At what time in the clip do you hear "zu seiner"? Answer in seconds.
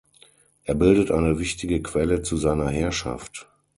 2.23-2.71